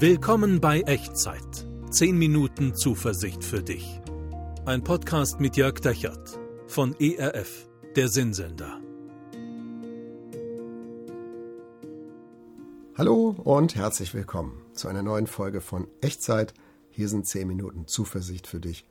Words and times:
Willkommen 0.00 0.60
bei 0.60 0.82
Echtzeit. 0.82 1.66
10 1.90 2.16
Minuten 2.16 2.72
Zuversicht 2.76 3.42
für 3.42 3.64
dich. 3.64 4.00
Ein 4.64 4.84
Podcast 4.84 5.40
mit 5.40 5.56
Jörg 5.56 5.80
Dechert 5.80 6.38
von 6.68 6.94
ERF, 7.00 7.68
der 7.96 8.06
Sinnsender. 8.06 8.80
Hallo 12.96 13.34
und 13.42 13.74
herzlich 13.74 14.14
willkommen 14.14 14.62
zu 14.72 14.86
einer 14.86 15.02
neuen 15.02 15.26
Folge 15.26 15.60
von 15.60 15.88
Echtzeit. 16.00 16.54
Hier 16.90 17.08
sind 17.08 17.26
10 17.26 17.48
Minuten 17.48 17.88
Zuversicht 17.88 18.46
für 18.46 18.60
dich. 18.60 18.86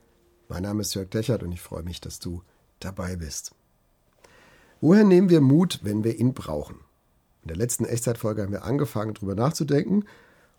Mein 0.49 0.63
Name 0.63 0.81
ist 0.81 0.93
Jörg 0.93 1.09
Dechert 1.09 1.41
und 1.41 1.53
ich 1.53 1.61
freue 1.61 1.83
mich, 1.83 2.01
dass 2.01 2.19
du 2.19 2.43
dabei 2.81 3.15
bist. 3.15 3.55
Woher 4.81 5.05
nehmen 5.05 5.29
wir 5.29 5.39
Mut, 5.39 5.79
wenn 5.83 6.03
wir 6.03 6.19
ihn 6.19 6.33
brauchen? 6.33 6.81
In 7.43 7.47
der 7.47 7.55
letzten 7.55 7.85
Echtzeitfolge 7.85 8.41
haben 8.41 8.51
wir 8.51 8.65
angefangen, 8.65 9.13
darüber 9.13 9.35
nachzudenken 9.35 10.03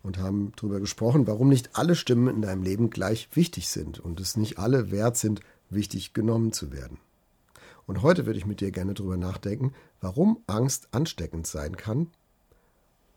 und 0.03 0.19
haben 0.19 0.53
darüber 0.57 0.80
gesprochen, 0.80 1.27
warum 1.27 1.48
nicht 1.48 1.70
alle 1.75 1.95
Stimmen 1.95 2.34
in 2.34 2.43
deinem 2.43 2.62
Leben 2.62 2.91
gleich 2.91 3.29
wichtig 3.33 3.69
sind 3.69 4.01
und 4.01 4.21
es 4.21 4.37
nicht 4.37 4.59
alle 4.59 4.91
wert 4.91 5.16
sind, 5.16 5.41
wichtig 5.71 6.15
genommen 6.15 6.52
zu 6.52 6.73
werden. 6.73 6.98
Und 7.87 8.02
heute 8.02 8.27
würde 8.27 8.38
ich 8.38 8.47
mit 8.47 8.61
dir 8.61 8.71
gerne 8.71 8.95
darüber 8.95 9.16
nachdenken, 9.16 9.73
warum 10.01 10.38
Angst 10.47 10.88
ansteckend 10.93 11.47
sein 11.47 11.77
kann 11.77 12.09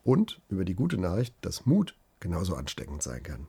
und 0.04 0.40
über 0.50 0.66
die 0.66 0.76
gute 0.76 0.98
Nachricht, 0.98 1.36
dass 1.42 1.66
Mut 1.66 1.96
genauso 2.20 2.56
ansteckend 2.56 3.04
sein 3.04 3.24
kann. 3.24 3.48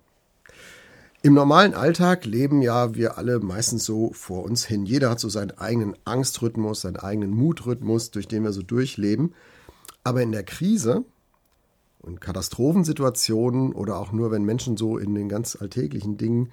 Im 1.24 1.34
normalen 1.34 1.74
Alltag 1.74 2.24
leben 2.24 2.62
ja 2.62 2.96
wir 2.96 3.16
alle 3.16 3.38
meistens 3.38 3.84
so 3.84 4.12
vor 4.12 4.42
uns 4.42 4.64
hin. 4.64 4.84
Jeder 4.84 5.10
hat 5.10 5.20
so 5.20 5.28
seinen 5.28 5.52
eigenen 5.52 5.94
Angstrhythmus, 6.04 6.80
seinen 6.80 6.96
eigenen 6.96 7.30
Mutrhythmus, 7.30 8.10
durch 8.10 8.26
den 8.26 8.42
wir 8.42 8.52
so 8.52 8.62
durchleben. 8.62 9.32
Aber 10.02 10.20
in 10.20 10.32
der 10.32 10.42
Krise 10.42 11.04
und 12.02 12.20
Katastrophensituationen 12.20 13.72
oder 13.72 13.98
auch 13.98 14.12
nur, 14.12 14.30
wenn 14.30 14.44
Menschen 14.44 14.76
so 14.76 14.98
in 14.98 15.14
den 15.14 15.28
ganz 15.28 15.56
alltäglichen 15.56 16.16
Dingen 16.16 16.50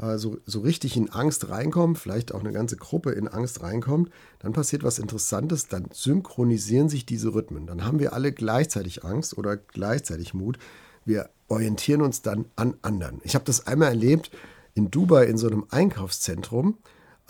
äh, 0.00 0.18
so, 0.18 0.38
so 0.46 0.60
richtig 0.60 0.96
in 0.96 1.10
Angst 1.10 1.48
reinkommen, 1.48 1.96
vielleicht 1.96 2.34
auch 2.34 2.40
eine 2.40 2.52
ganze 2.52 2.76
Gruppe 2.76 3.12
in 3.12 3.28
Angst 3.28 3.62
reinkommt, 3.62 4.10
dann 4.38 4.52
passiert 4.52 4.82
was 4.82 4.98
Interessantes, 4.98 5.68
dann 5.68 5.86
synchronisieren 5.92 6.88
sich 6.88 7.06
diese 7.06 7.34
Rhythmen. 7.34 7.66
Dann 7.66 7.84
haben 7.84 7.98
wir 7.98 8.12
alle 8.12 8.32
gleichzeitig 8.32 9.04
Angst 9.04 9.36
oder 9.38 9.56
gleichzeitig 9.56 10.34
Mut. 10.34 10.58
Wir 11.04 11.30
orientieren 11.48 12.02
uns 12.02 12.22
dann 12.22 12.46
an 12.56 12.74
anderen. 12.82 13.20
Ich 13.22 13.34
habe 13.34 13.44
das 13.44 13.66
einmal 13.66 13.88
erlebt 13.88 14.30
in 14.74 14.90
Dubai 14.90 15.26
in 15.26 15.38
so 15.38 15.46
einem 15.46 15.66
Einkaufszentrum. 15.70 16.78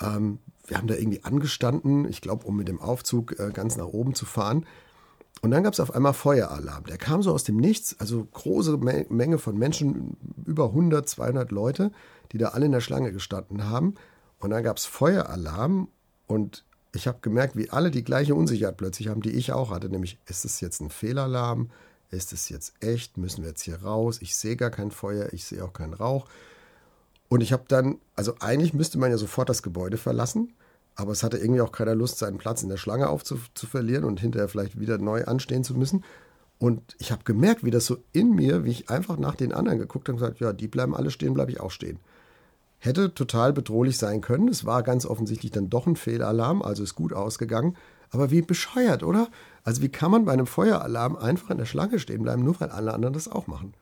Ähm, 0.00 0.38
wir 0.66 0.78
haben 0.78 0.88
da 0.88 0.94
irgendwie 0.94 1.22
angestanden, 1.22 2.08
ich 2.08 2.20
glaube, 2.20 2.46
um 2.46 2.56
mit 2.56 2.68
dem 2.68 2.80
Aufzug 2.80 3.38
äh, 3.38 3.50
ganz 3.52 3.76
nach 3.76 3.86
oben 3.86 4.14
zu 4.14 4.24
fahren. 4.26 4.66
Und 5.42 5.50
dann 5.50 5.62
gab 5.62 5.74
es 5.74 5.80
auf 5.80 5.94
einmal 5.94 6.14
Feueralarm. 6.14 6.84
Der 6.84 6.98
kam 6.98 7.22
so 7.22 7.32
aus 7.32 7.44
dem 7.44 7.56
Nichts, 7.56 7.96
also 8.00 8.24
große 8.24 8.78
Menge 8.78 9.38
von 9.38 9.56
Menschen, 9.56 10.16
über 10.44 10.66
100, 10.68 11.08
200 11.08 11.50
Leute, 11.52 11.92
die 12.32 12.38
da 12.38 12.48
alle 12.48 12.66
in 12.66 12.72
der 12.72 12.80
Schlange 12.80 13.12
gestanden 13.12 13.68
haben. 13.68 13.94
Und 14.40 14.50
dann 14.50 14.62
gab 14.62 14.78
es 14.78 14.86
Feueralarm 14.86 15.88
und 16.26 16.64
ich 16.94 17.06
habe 17.06 17.18
gemerkt, 17.20 17.56
wie 17.56 17.70
alle 17.70 17.90
die 17.90 18.04
gleiche 18.04 18.34
Unsicherheit 18.34 18.76
plötzlich 18.76 19.08
haben, 19.08 19.20
die 19.20 19.32
ich 19.32 19.52
auch 19.52 19.70
hatte. 19.70 19.88
Nämlich, 19.88 20.18
ist 20.26 20.44
es 20.44 20.60
jetzt 20.60 20.80
ein 20.80 20.90
Fehlalarm? 20.90 21.70
Ist 22.10 22.32
es 22.32 22.48
jetzt 22.48 22.72
echt? 22.80 23.18
Müssen 23.18 23.42
wir 23.42 23.50
jetzt 23.50 23.62
hier 23.62 23.82
raus? 23.82 24.18
Ich 24.22 24.36
sehe 24.36 24.56
gar 24.56 24.70
kein 24.70 24.90
Feuer, 24.90 25.32
ich 25.32 25.44
sehe 25.44 25.62
auch 25.62 25.72
keinen 25.72 25.94
Rauch. 25.94 26.26
Und 27.28 27.40
ich 27.40 27.52
habe 27.52 27.64
dann, 27.68 27.98
also 28.14 28.34
eigentlich 28.40 28.72
müsste 28.72 28.98
man 28.98 29.10
ja 29.10 29.18
sofort 29.18 29.48
das 29.48 29.62
Gebäude 29.62 29.96
verlassen, 29.96 30.54
aber 30.96 31.12
es 31.12 31.22
hatte 31.22 31.36
irgendwie 31.36 31.60
auch 31.60 31.72
keiner 31.72 31.94
Lust, 31.94 32.18
seinen 32.18 32.38
Platz 32.38 32.62
in 32.62 32.70
der 32.70 32.78
Schlange 32.78 33.08
aufzuverlieren 33.08 34.04
und 34.04 34.18
hinterher 34.18 34.48
vielleicht 34.48 34.80
wieder 34.80 34.98
neu 34.98 35.24
anstehen 35.24 35.62
zu 35.62 35.74
müssen. 35.74 36.04
Und 36.58 36.96
ich 36.98 37.12
habe 37.12 37.22
gemerkt, 37.24 37.64
wie 37.64 37.70
das 37.70 37.84
so 37.84 37.98
in 38.12 38.34
mir, 38.34 38.64
wie 38.64 38.70
ich 38.70 38.88
einfach 38.88 39.18
nach 39.18 39.34
den 39.34 39.52
anderen 39.52 39.78
geguckt 39.78 40.08
habe 40.08 40.16
und 40.16 40.20
gesagt, 40.20 40.40
ja, 40.40 40.54
die 40.54 40.68
bleiben 40.68 40.96
alle 40.96 41.10
stehen, 41.10 41.34
bleibe 41.34 41.52
ich 41.52 41.60
auch 41.60 41.70
stehen. 41.70 41.98
Hätte 42.78 43.12
total 43.12 43.52
bedrohlich 43.52 43.98
sein 43.98 44.22
können. 44.22 44.48
Es 44.48 44.64
war 44.64 44.82
ganz 44.82 45.04
offensichtlich 45.04 45.52
dann 45.52 45.68
doch 45.68 45.86
ein 45.86 45.96
Fehlalarm, 45.96 46.62
also 46.62 46.82
ist 46.82 46.94
gut 46.94 47.12
ausgegangen. 47.12 47.76
Aber 48.10 48.30
wie 48.30 48.40
bescheuert, 48.40 49.02
oder? 49.02 49.28
Also 49.64 49.82
wie 49.82 49.88
kann 49.90 50.10
man 50.10 50.24
bei 50.24 50.32
einem 50.32 50.46
Feueralarm 50.46 51.16
einfach 51.16 51.50
in 51.50 51.58
der 51.58 51.66
Schlange 51.66 51.98
stehen 51.98 52.22
bleiben, 52.22 52.42
nur 52.42 52.58
weil 52.60 52.70
alle 52.70 52.94
anderen 52.94 53.12
das 53.12 53.28
auch 53.28 53.46
machen? 53.46 53.74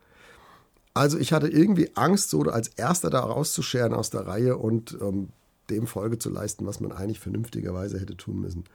Also 0.93 1.17
ich 1.17 1.31
hatte 1.31 1.47
irgendwie 1.47 1.91
Angst, 1.95 2.29
so 2.29 2.41
als 2.43 2.69
Erster 2.69 3.09
da 3.09 3.19
rauszuscheren 3.19 3.93
aus 3.93 4.09
der 4.09 4.27
Reihe 4.27 4.57
und 4.57 4.97
ähm, 5.01 5.29
dem 5.69 5.87
Folge 5.87 6.19
zu 6.19 6.29
leisten, 6.29 6.65
was 6.65 6.79
man 6.79 6.91
eigentlich 6.91 7.19
vernünftigerweise 7.19 7.99
hätte 7.99 8.17
tun 8.17 8.41
müssen. 8.41 8.65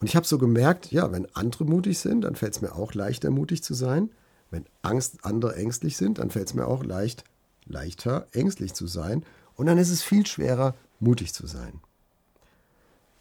Und 0.00 0.06
ich 0.08 0.16
habe 0.16 0.26
so 0.26 0.38
gemerkt, 0.38 0.90
ja, 0.90 1.12
wenn 1.12 1.26
andere 1.34 1.64
mutig 1.64 1.98
sind, 1.98 2.22
dann 2.22 2.36
fällt 2.36 2.54
es 2.54 2.62
mir 2.62 2.74
auch 2.74 2.94
leichter, 2.94 3.30
mutig 3.30 3.62
zu 3.62 3.74
sein. 3.74 4.10
Wenn 4.50 4.66
Angst 4.82 5.18
andere 5.22 5.56
ängstlich 5.56 5.96
sind, 5.96 6.18
dann 6.18 6.30
fällt 6.30 6.48
es 6.48 6.54
mir 6.54 6.66
auch 6.66 6.84
leicht, 6.84 7.24
leichter, 7.66 8.26
ängstlich 8.32 8.74
zu 8.74 8.86
sein. 8.86 9.24
Und 9.56 9.66
dann 9.66 9.78
ist 9.78 9.90
es 9.90 10.02
viel 10.02 10.26
schwerer, 10.26 10.74
mutig 11.00 11.32
zu 11.32 11.46
sein. 11.46 11.80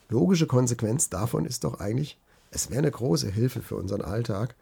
Logische 0.09 0.47
Konsequenz 0.47 1.09
davon 1.09 1.45
ist 1.45 1.63
doch 1.63 1.79
eigentlich, 1.79 2.19
es 2.51 2.69
wäre 2.69 2.79
eine 2.79 2.91
große 2.91 3.29
Hilfe 3.29 3.61
für 3.61 3.75
unseren 3.75 4.01
Alltag 4.01 4.55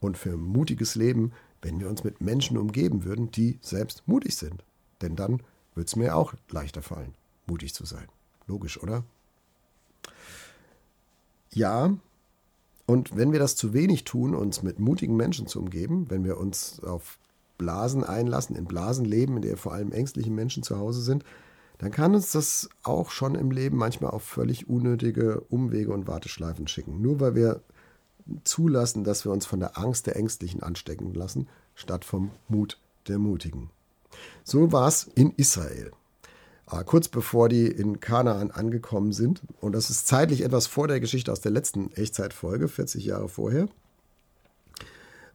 und 0.00 0.16
für 0.16 0.30
ein 0.30 0.40
mutiges 0.40 0.94
Leben, 0.94 1.32
wenn 1.60 1.80
wir 1.80 1.88
uns 1.88 2.04
mit 2.04 2.20
Menschen 2.20 2.56
umgeben 2.56 3.04
würden, 3.04 3.30
die 3.30 3.58
selbst 3.60 4.02
mutig 4.06 4.36
sind. 4.36 4.64
Denn 5.02 5.16
dann 5.16 5.42
würde 5.74 5.86
es 5.86 5.96
mir 5.96 6.16
auch 6.16 6.34
leichter 6.50 6.82
fallen, 6.82 7.14
mutig 7.48 7.74
zu 7.74 7.84
sein. 7.84 8.06
Logisch, 8.46 8.82
oder? 8.82 9.04
Ja, 11.52 11.94
und 12.86 13.16
wenn 13.16 13.32
wir 13.32 13.38
das 13.38 13.56
zu 13.56 13.74
wenig 13.74 14.04
tun, 14.04 14.34
uns 14.34 14.62
mit 14.62 14.78
mutigen 14.78 15.16
Menschen 15.16 15.46
zu 15.46 15.60
umgeben, 15.60 16.06
wenn 16.08 16.24
wir 16.24 16.38
uns 16.38 16.82
auf 16.82 17.18
Blasen 17.58 18.04
einlassen, 18.04 18.56
in 18.56 18.64
Blasen 18.64 19.04
leben, 19.04 19.36
in 19.36 19.42
der 19.42 19.56
vor 19.56 19.72
allem 19.72 19.92
ängstliche 19.92 20.30
Menschen 20.30 20.62
zu 20.62 20.78
Hause 20.78 21.02
sind, 21.02 21.24
dann 21.78 21.90
kann 21.90 22.14
uns 22.14 22.32
das 22.32 22.70
auch 22.82 23.10
schon 23.10 23.34
im 23.34 23.50
Leben 23.50 23.76
manchmal 23.76 24.10
auf 24.10 24.22
völlig 24.22 24.68
unnötige 24.68 25.40
Umwege 25.48 25.92
und 25.92 26.08
Warteschleifen 26.08 26.66
schicken. 26.66 27.02
Nur 27.02 27.20
weil 27.20 27.34
wir 27.34 27.60
zulassen, 28.44 29.04
dass 29.04 29.24
wir 29.24 29.32
uns 29.32 29.46
von 29.46 29.60
der 29.60 29.78
Angst 29.78 30.06
der 30.06 30.16
Ängstlichen 30.16 30.62
anstecken 30.62 31.14
lassen, 31.14 31.48
statt 31.74 32.04
vom 32.04 32.30
Mut 32.48 32.80
der 33.06 33.18
Mutigen. 33.18 33.70
So 34.44 34.72
war 34.72 34.88
es 34.88 35.04
in 35.14 35.32
Israel. 35.36 35.92
Ah, 36.70 36.82
kurz 36.82 37.08
bevor 37.08 37.48
die 37.48 37.66
in 37.66 37.98
Kanaan 38.00 38.50
angekommen 38.50 39.12
sind, 39.12 39.40
und 39.60 39.72
das 39.72 39.88
ist 39.88 40.06
zeitlich 40.06 40.42
etwas 40.42 40.66
vor 40.66 40.86
der 40.86 41.00
Geschichte 41.00 41.32
aus 41.32 41.40
der 41.40 41.50
letzten 41.50 41.90
Echtzeitfolge, 41.92 42.68
40 42.68 43.06
Jahre 43.06 43.28
vorher. 43.28 43.68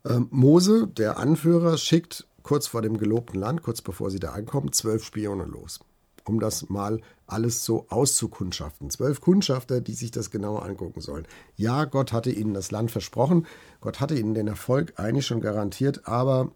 Ähm, 0.06 0.28
Mose, 0.30 0.88
der 0.88 1.18
Anführer, 1.18 1.78
schickt 1.78 2.28
kurz 2.44 2.68
vor 2.68 2.84
dem 2.84 2.98
gelobten 2.98 3.40
Land, 3.40 3.64
kurz 3.64 3.82
bevor 3.82 4.12
sie 4.12 4.20
da 4.20 4.34
ankommen, 4.34 4.74
zwölf 4.74 5.04
Spione 5.04 5.46
los 5.46 5.80
um 6.26 6.40
das 6.40 6.70
mal 6.70 7.02
alles 7.28 7.64
so 7.64 7.86
auszukundschaften. 7.90 8.90
Zwölf 8.90 9.22
Kundschafter, 9.22 9.82
die 9.82 9.94
sich 9.94 10.12
das 10.12 10.32
genauer 10.32 10.64
angucken 10.64 11.02
sollen. 11.02 11.28
Ja, 11.56 11.86
Gott 11.86 12.14
hatte 12.14 12.32
ihnen 12.32 12.54
das 12.54 12.72
Land 12.72 12.92
versprochen, 12.92 13.46
Gott 13.82 14.00
hatte 14.00 14.18
ihnen 14.18 14.34
den 14.34 14.48
Erfolg 14.48 14.94
eigentlich 14.98 15.26
schon 15.26 15.42
garantiert, 15.42 16.08
aber 16.08 16.52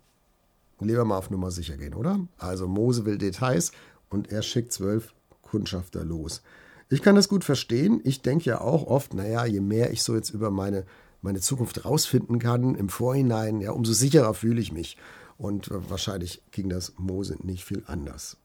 lieber 0.80 1.06
mal 1.06 1.18
auf 1.18 1.30
Nummer 1.30 1.52
sicher 1.52 1.78
gehen, 1.78 1.94
oder? 1.94 2.20
Also 2.38 2.68
Mose 2.68 3.06
will 3.06 3.18
Details 3.18 3.72
und 4.09 4.31
er 4.31 4.41
schickt 4.41 4.72
zwölf 4.72 5.13
Kundschafter 5.41 6.03
los. 6.03 6.41
Ich 6.90 7.01
kann 7.01 7.16
das 7.16 7.28
gut 7.28 7.44
verstehen. 7.44 8.00
Ich 8.03 8.22
denke 8.22 8.45
ja 8.45 8.62
auch 8.62 8.88
oft, 8.88 9.13
naja, 9.13 9.45
je 9.45 9.59
mehr 9.59 9.91
ich 9.91 10.03
so 10.03 10.16
jetzt 10.16 10.29
über 10.29 10.51
meine, 10.51 10.85
meine 11.22 11.41
Zukunft 11.41 11.84
rausfinden 11.84 12.40
kann 12.40 12.75
im 12.75 12.90
Vorhinein, 12.90 13.59
ja, 13.59 13.72
umso 13.72 13.94
sicherer 13.94 14.34
fühle 14.34 14.62
ich 14.62 14.72
mich. 14.72 14.97
Und 15.38 15.69
wahrscheinlich 15.72 16.41
ging 16.51 16.69
das 16.69 16.94
Mose 16.97 17.35
nicht 17.44 17.66
viel 17.66 17.84
anders. 17.88 18.38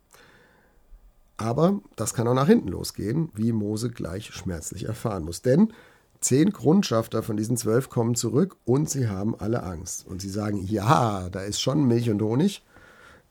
Aber 1.37 1.81
das 1.97 2.15
kann 2.15 2.29
auch 2.29 2.35
nach 2.35 2.47
hinten 2.47 2.69
losgehen, 2.69 3.31
wie 3.35 3.53
Mose 3.53 3.91
gleich 3.91 4.33
schmerzlich 4.33 4.85
erfahren 4.85 5.25
muss. 5.25 5.43
Denn 5.43 5.73
zehn 6.21 6.51
Grundschafter 6.51 7.23
von 7.23 7.37
diesen 7.37 7.57
zwölf 7.57 7.89
kommen 7.89 8.15
zurück 8.15 8.57
und 8.65 8.91
sie 8.91 9.09
haben 9.09 9.35
alle 9.39 9.63
Angst. 9.63 10.07
Und 10.07 10.21
sie 10.21 10.29
sagen, 10.29 10.59
ja, 10.59 11.29
da 11.31 11.41
ist 11.41 11.61
schon 11.61 11.85
Milch 11.85 12.11
und 12.11 12.21
Honig 12.23 12.63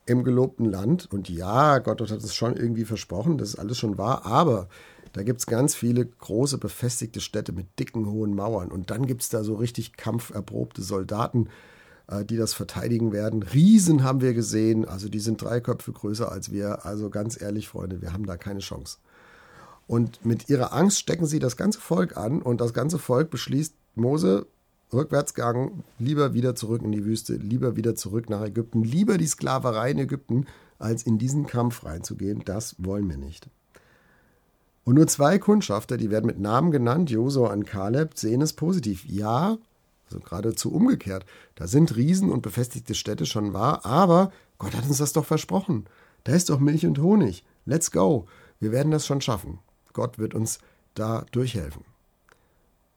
im 0.05 0.23
gelobten 0.23 0.65
Land. 0.65 1.11
Und 1.11 1.29
ja, 1.29 1.79
Gott 1.79 2.01
hat 2.01 2.11
es 2.11 2.35
schon 2.35 2.55
irgendwie 2.55 2.85
versprochen, 2.85 3.37
das 3.37 3.49
ist 3.49 3.59
alles 3.59 3.77
schon 3.77 3.97
wahr. 3.97 4.25
Aber 4.25 4.67
da 5.13 5.23
gibt 5.23 5.39
es 5.39 5.45
ganz 5.45 5.75
viele 5.75 6.05
große 6.05 6.57
befestigte 6.57 7.19
Städte 7.19 7.51
mit 7.51 7.79
dicken, 7.79 8.09
hohen 8.09 8.35
Mauern. 8.35 8.71
Und 8.71 8.91
dann 8.91 9.05
gibt 9.05 9.21
es 9.21 9.29
da 9.29 9.43
so 9.43 9.55
richtig 9.55 9.97
kampferprobte 9.97 10.81
Soldaten, 10.81 11.49
äh, 12.07 12.23
die 12.23 12.37
das 12.37 12.53
verteidigen 12.53 13.11
werden. 13.11 13.43
Riesen 13.43 14.03
haben 14.03 14.21
wir 14.21 14.33
gesehen, 14.33 14.85
also 14.85 15.09
die 15.09 15.19
sind 15.19 15.41
drei 15.41 15.59
Köpfe 15.59 15.91
größer 15.91 16.31
als 16.31 16.51
wir. 16.51 16.85
Also 16.85 17.09
ganz 17.09 17.39
ehrlich, 17.41 17.67
Freunde, 17.67 18.01
wir 18.01 18.13
haben 18.13 18.25
da 18.25 18.37
keine 18.37 18.59
Chance. 18.59 18.97
Und 19.87 20.25
mit 20.25 20.47
ihrer 20.47 20.73
Angst 20.73 20.99
stecken 20.99 21.25
sie 21.25 21.39
das 21.39 21.57
ganze 21.57 21.79
Volk 21.79 22.15
an 22.15 22.41
und 22.41 22.61
das 22.61 22.73
ganze 22.73 22.97
Volk 22.97 23.29
beschließt, 23.29 23.75
Mose, 23.95 24.47
Rückwärtsgang, 24.93 25.83
lieber 25.99 26.33
wieder 26.33 26.55
zurück 26.55 26.81
in 26.83 26.91
die 26.91 27.05
Wüste, 27.05 27.35
lieber 27.35 27.75
wieder 27.75 27.95
zurück 27.95 28.29
nach 28.29 28.41
Ägypten, 28.41 28.83
lieber 28.83 29.17
die 29.17 29.27
Sklaverei 29.27 29.91
in 29.91 29.99
Ägypten, 29.99 30.45
als 30.79 31.03
in 31.03 31.17
diesen 31.17 31.47
Kampf 31.47 31.85
reinzugehen. 31.85 32.43
Das 32.45 32.75
wollen 32.77 33.09
wir 33.09 33.17
nicht. 33.17 33.47
Und 34.83 34.95
nur 34.95 35.07
zwei 35.07 35.37
Kundschafter, 35.37 35.97
die 35.97 36.09
werden 36.09 36.25
mit 36.25 36.39
Namen 36.39 36.71
genannt, 36.71 37.09
Josua 37.11 37.53
und 37.53 37.65
Kaleb, 37.65 38.17
sehen 38.17 38.41
es 38.41 38.53
positiv. 38.53 39.05
Ja, 39.05 39.57
Also 40.07 40.19
geradezu 40.19 40.73
umgekehrt. 40.73 41.25
Da 41.55 41.67
sind 41.67 41.95
Riesen 41.95 42.31
und 42.31 42.41
befestigte 42.41 42.95
Städte 42.95 43.25
schon 43.25 43.53
wahr, 43.53 43.85
aber 43.85 44.31
Gott 44.57 44.75
hat 44.75 44.85
uns 44.87 44.97
das 44.97 45.13
doch 45.13 45.25
versprochen. 45.25 45.85
Da 46.23 46.33
ist 46.33 46.49
doch 46.49 46.59
Milch 46.59 46.85
und 46.85 46.99
Honig. 46.99 47.45
Let's 47.65 47.91
go. 47.91 48.27
Wir 48.59 48.71
werden 48.71 48.91
das 48.91 49.05
schon 49.05 49.21
schaffen. 49.21 49.59
Gott 49.93 50.19
wird 50.19 50.33
uns 50.33 50.59
da 50.93 51.25
durchhelfen. 51.31 51.83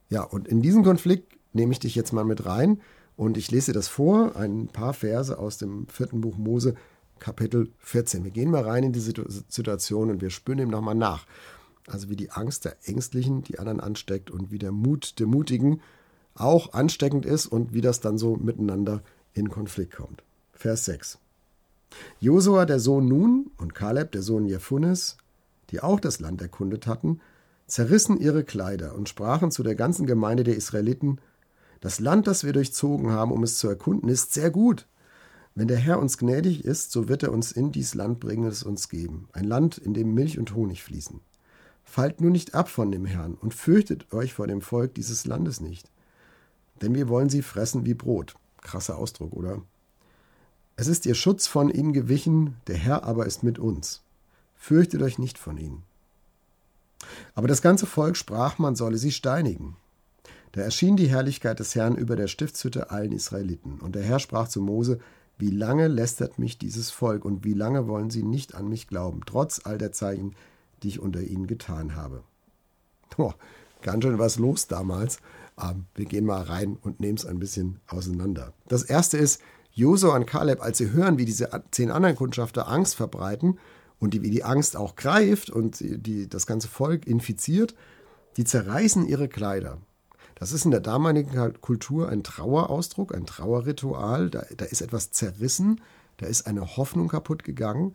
Ja, 0.09 0.23
und 0.23 0.49
in 0.49 0.63
diesen 0.63 0.85
Konflikt 0.85 1.34
nehme 1.55 1.73
ich 1.73 1.79
dich 1.79 1.95
jetzt 1.95 2.13
mal 2.13 2.25
mit 2.25 2.45
rein 2.45 2.81
und 3.17 3.37
ich 3.37 3.51
lese 3.51 3.73
das 3.73 3.89
vor, 3.89 4.37
ein 4.37 4.69
paar 4.69 4.93
Verse 4.93 5.39
aus 5.39 5.59
dem 5.59 5.87
vierten 5.87 6.21
Buch 6.21 6.37
Mose, 6.37 6.75
Kapitel 7.19 7.71
14. 7.79 8.25
Wir 8.25 8.31
gehen 8.31 8.51
mal 8.51 8.63
rein 8.63 8.85
in 8.85 8.93
diese 8.93 9.13
Situation 9.49 10.11
und 10.11 10.21
wir 10.21 10.31
spüren 10.31 10.59
ihm 10.59 10.69
nochmal 10.69 10.97
nach. 10.97 11.27
Also 11.87 12.11
wie 12.11 12.17
die 12.17 12.31
Angst 12.31 12.65
der 12.65 12.77
Ängstlichen 12.85 13.43
die 13.43 13.59
anderen 13.59 13.81
ansteckt 13.81 14.31
und 14.31 14.51
wie 14.51 14.59
der 14.59 14.73
Mut 14.73 15.19
der 15.19 15.27
Mutigen 15.27 15.81
auch 16.35 16.73
ansteckend 16.73 17.25
ist 17.25 17.47
und 17.47 17.73
wie 17.73 17.81
das 17.81 18.01
dann 18.01 18.19
so 18.19 18.37
miteinander 18.37 19.03
in 19.33 19.49
Konflikt 19.49 19.97
kommt. 19.97 20.23
Vers 20.53 20.87
6. 20.87 21.19
Josua, 22.19 22.67
der 22.67 22.81
Sohn 22.81 23.07
Nun, 23.07 23.51
und 23.59 23.75
Kaleb, 23.75 24.13
der 24.13 24.23
Sohn 24.23 24.47
Jephunes, 24.47 25.17
die 25.71 25.81
auch 25.81 26.01
das 26.01 26.19
Land 26.19 26.43
erkundet 26.43 26.87
hatten, 26.87 27.21
zerrissen 27.67 28.19
ihre 28.19 28.45
Kleider 28.45 28.95
und 28.95 29.09
sprachen 29.09 29.51
zu 29.51 29.63
der 29.63 29.75
ganzen 29.75 30.07
Gemeinde 30.07 30.43
der 30.43 30.57
Israeliten, 30.57 31.19
das 31.85 32.01
Land, 32.01 32.27
das 32.27 32.45
wir 32.45 32.55
durchzogen 32.55 33.11
haben, 33.11 33.31
um 33.31 33.43
es 33.43 33.59
zu 33.59 33.69
erkunden, 33.69 34.09
ist 34.09 34.33
sehr 34.33 34.51
gut. 34.51 34.87
Wenn 35.55 35.69
der 35.69 35.77
Herr 35.77 35.99
uns 35.99 36.17
gnädig 36.17 36.65
ist, 36.65 36.91
so 36.91 37.09
wird 37.11 37.23
er 37.23 37.31
uns 37.31 37.53
in 37.53 37.73
dies 37.73 37.95
Land 37.95 38.21
bringen 38.21 38.45
und 38.45 38.53
es 38.53 38.63
uns 38.63 38.89
geben, 38.89 39.29
ein 39.35 39.45
Land, 39.45 39.77
in 39.77 39.93
dem 39.93 40.15
Milch 40.15 40.39
und 40.39 40.55
Honig 40.55 40.83
fließen. 40.83 41.21
Fallt 41.85 42.23
nur 42.23 42.31
nicht 42.31 42.55
ab 42.55 42.71
von 42.71 42.91
dem 42.91 43.05
Herrn 43.05 43.35
und 43.35 43.53
fürchtet 43.53 44.15
euch 44.15 44.33
vor 44.33 44.47
dem 44.47 44.63
Volk 44.63 44.95
dieses 44.95 45.27
Landes 45.27 45.61
nicht. 45.61 45.91
Denn 46.81 46.95
wir 46.95 47.11
wollen 47.11 47.29
sie 47.29 47.43
fressen 47.43 47.85
wie 47.85 47.93
Brot. 47.93 48.35
Krasser 48.63 48.97
Ausdruck, 48.97 49.35
oder? 49.35 49.61
Es 50.77 50.87
ist 50.87 51.05
ihr 51.05 51.15
Schutz 51.15 51.47
von 51.47 51.69
ihnen 51.69 51.93
gewichen, 51.93 52.57
der 52.67 52.79
Herr 52.79 53.05
aber 53.05 53.27
ist 53.27 53.43
mit 53.43 53.59
uns. 53.59 54.01
Fürchtet 54.57 55.03
euch 55.03 55.19
nicht 55.19 55.37
von 55.37 55.59
ihnen. 55.59 55.83
Aber 57.35 57.47
das 57.47 57.61
ganze 57.61 57.85
Volk 57.85 58.17
sprach, 58.17 58.57
man 58.57 58.75
solle 58.75 58.97
sie 58.97 59.13
steinigen. 59.13 59.77
Da 60.55 60.61
erschien 60.61 60.97
die 60.97 61.09
Herrlichkeit 61.09 61.59
des 61.59 61.75
Herrn 61.75 61.97
über 61.97 62.15
der 62.15 62.29
Stiftshütte 62.29 62.93
allen 62.93 63.11
Israeliten. 63.11 63.81
Und 63.81 63.97
der 63.97 64.05
Herr 64.05 64.21
sprach 64.21 64.47
zu 64.47 64.61
Mose, 64.61 65.01
wie 65.37 65.51
lange 65.51 65.89
lästert 65.89 66.39
mich 66.39 66.59
dieses 66.59 66.93
Volk 66.93 67.25
und 67.25 67.45
wie 67.45 67.55
lange 67.55 67.89
wollen 67.89 68.09
sie 68.09 68.23
nicht 68.23 68.55
an 68.55 68.69
mich 68.69 68.87
glauben, 68.87 69.23
trotz 69.27 69.63
all 69.65 69.79
der 69.79 69.91
Zeichen, 69.91 70.37
die 70.85 70.89
ich 70.89 71.01
unter 71.01 71.23
ihnen 71.23 71.49
getan 71.49 71.97
habe. 71.97 72.23
Oh, 73.19 73.33
ganz 73.83 74.05
schön 74.05 74.21
was 74.21 74.39
los 74.39 74.69
damals. 74.69 75.19
Ähm, 75.61 75.87
wir 75.97 76.05
gehen 76.05 76.25
mal 76.25 76.43
rein 76.43 76.79
und 76.81 77.01
nehmen 77.01 77.19
es 77.19 77.27
ein 77.27 77.41
bisschen 77.41 77.81
auseinander. 77.89 78.53
Das 78.69 78.85
erste 78.85 79.17
ist, 79.19 79.41
Josua 79.73 80.15
und 80.15 80.27
Kaleb, 80.27 80.63
als 80.63 80.79
sie 80.79 80.93
hören, 80.93 81.19
wie 81.19 81.25
diese 81.25 81.51
zehn 81.73 81.91
anderen 81.91 82.15
Kundschafter 82.15 82.69
Angst 82.69 82.95
verbreiten 82.95 83.59
und 83.99 84.15
die, 84.15 84.23
wie 84.23 84.31
die 84.31 84.45
Angst 84.45 84.77
auch 84.77 84.95
greift 84.95 85.51
und 85.51 85.81
die, 85.81 86.29
das 86.29 86.47
ganze 86.47 86.69
Volk 86.69 87.09
infiziert, 87.09 87.75
die 88.37 88.45
zerreißen 88.45 89.05
ihre 89.09 89.29
Kleider. 89.29 89.79
Das 90.35 90.53
ist 90.53 90.65
in 90.65 90.71
der 90.71 90.81
damaligen 90.81 91.61
Kultur 91.61 92.09
ein 92.09 92.23
Trauerausdruck, 92.23 93.15
ein 93.15 93.27
Trauerritual. 93.27 94.31
Da, 94.31 94.45
da 94.57 94.65
ist 94.65 94.81
etwas 94.81 95.13
zerrissen, 95.13 95.81
da 96.17 96.27
ist 96.27 96.47
eine 96.47 96.77
Hoffnung 96.77 97.09
kaputt 97.09 97.45
gegangen. 97.45 97.95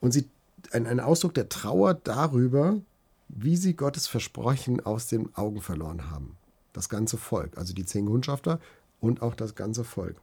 Und 0.00 0.12
sie, 0.12 0.28
ein, 0.72 0.86
ein 0.86 1.00
Ausdruck 1.00 1.34
der 1.34 1.48
Trauer 1.48 1.94
darüber, 1.94 2.80
wie 3.28 3.56
sie 3.56 3.74
Gottes 3.74 4.06
Versprechen 4.06 4.84
aus 4.84 5.06
den 5.06 5.34
Augen 5.34 5.60
verloren 5.60 6.10
haben. 6.10 6.36
Das 6.72 6.88
ganze 6.88 7.16
Volk, 7.16 7.56
also 7.58 7.74
die 7.74 7.84
zehn 7.84 8.06
Kundschafter 8.06 8.60
und 9.00 9.22
auch 9.22 9.34
das 9.34 9.54
ganze 9.54 9.84
Volk. 9.84 10.16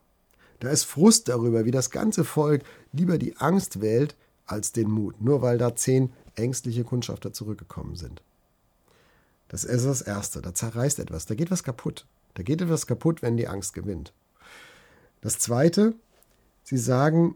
Da 0.60 0.70
ist 0.70 0.86
Frust 0.86 1.28
darüber, 1.28 1.66
wie 1.66 1.72
das 1.72 1.92
ganze 1.92 2.24
Volk 2.24 2.64
lieber 2.92 3.18
die 3.18 3.38
Angst 3.38 3.82
wählt 3.82 4.16
als 4.46 4.72
den 4.72 4.90
Mut, 4.90 5.22
nur 5.22 5.42
weil 5.42 5.58
da 5.58 5.76
zehn 5.76 6.12
ängstliche 6.36 6.84
Kundschafter 6.84 7.34
zurückgekommen 7.34 7.96
sind. 7.96 8.22
Das 9.48 9.64
ist 9.64 9.86
das 9.86 10.02
Erste. 10.02 10.42
Da 10.42 10.54
zerreißt 10.54 11.00
etwas. 11.00 11.26
Da 11.26 11.36
geht 11.36 11.52
was 11.52 11.64
kaputt. 11.64 12.06
Da 12.34 12.44
geht 12.44 12.62
etwas 12.62 12.88
kaputt, 12.88 13.22
wenn 13.22 13.38
die 13.38 13.48
Angst 13.48 13.74
gewinnt. 13.74 14.14
Das 15.22 15.40
Zweite, 15.40 15.96
sie 16.64 16.78
sagen, 16.78 17.36